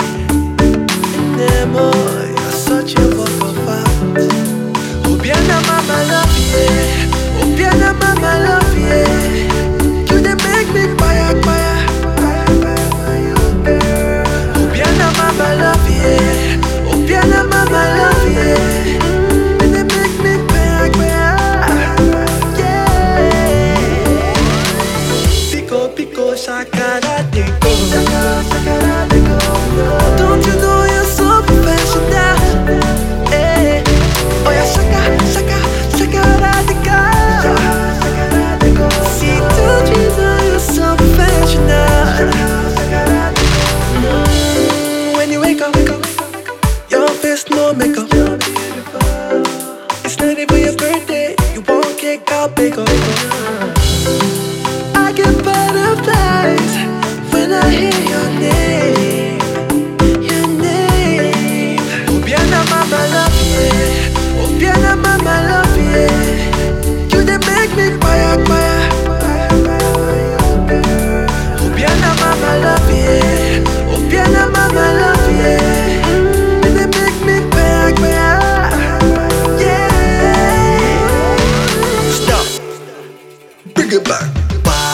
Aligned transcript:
there's 47.45 47.49
no 47.57 47.73
makeup. 47.73 48.09
It's 50.03 50.17
not 50.19 50.37
even 50.37 50.59
your 50.59 50.75
birthday, 50.75 51.35
you 51.53 51.61
won't 51.61 51.97
kick 51.97 52.29
out 52.31 52.55
bigger. 52.55 52.85
I 54.95 55.13
get 55.15 55.33
butterflies. 55.43 56.48